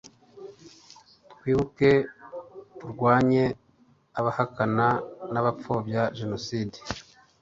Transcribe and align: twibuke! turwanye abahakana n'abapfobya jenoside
twibuke! 1.31 1.91
turwanye 2.79 3.43
abahakana 4.19 4.87
n'abapfobya 5.31 6.01
jenoside 6.17 6.77